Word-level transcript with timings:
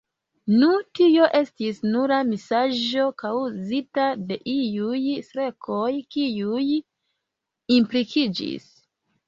Nu, 0.61 0.67
tio 0.99 1.27
estis 1.39 1.81
nura 1.95 2.17
misaĵo, 2.29 3.03
kaŭzita 3.25 4.09
de 4.33 4.39
iuj 4.55 5.05
strekoj, 5.29 5.93
kiuj 6.17 6.65
implikiĝis. 7.79 8.71